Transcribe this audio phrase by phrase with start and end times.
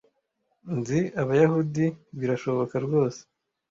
[0.77, 1.85] nzi abayahudi
[2.19, 3.21] birashoboka rwose